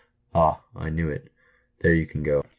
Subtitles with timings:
[0.33, 0.63] Ah!
[0.75, 1.27] I knew^it!
[1.81, 2.43] There, you can go."